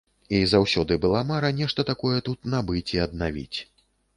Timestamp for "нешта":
1.61-1.87